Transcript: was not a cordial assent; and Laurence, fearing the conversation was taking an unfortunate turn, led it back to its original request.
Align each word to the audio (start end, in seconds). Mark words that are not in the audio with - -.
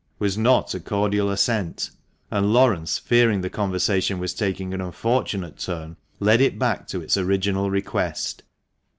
was 0.17 0.35
not 0.35 0.73
a 0.73 0.79
cordial 0.79 1.29
assent; 1.29 1.91
and 2.31 2.51
Laurence, 2.51 2.97
fearing 2.97 3.41
the 3.41 3.51
conversation 3.51 4.17
was 4.17 4.33
taking 4.33 4.73
an 4.73 4.81
unfortunate 4.81 5.59
turn, 5.59 5.95
led 6.19 6.41
it 6.41 6.57
back 6.57 6.87
to 6.87 7.01
its 7.03 7.17
original 7.17 7.69
request. 7.69 8.41